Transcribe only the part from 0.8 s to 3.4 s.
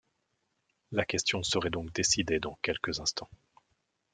La question serait donc décidée dans quelques instants.